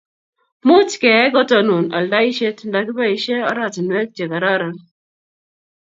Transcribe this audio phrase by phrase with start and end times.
[0.67, 4.75] much keyai kotonon aldaishet nda kibaishe oratinwek che karoron